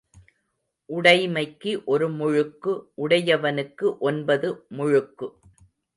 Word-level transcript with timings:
உடைமைக்கு 0.89 1.83
ஒரு 1.85 2.07
முழுக்கு 2.11 2.71
உடையவனுக்கு 2.97 3.97
ஒன்பது 3.99 4.49
முழுக்கு. 4.77 5.29